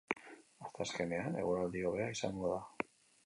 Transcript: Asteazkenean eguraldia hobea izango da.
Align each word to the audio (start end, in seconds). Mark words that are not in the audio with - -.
Asteazkenean 0.67 1.37
eguraldia 1.43 1.91
hobea 1.91 2.09
izango 2.17 2.53
da. 2.55 2.59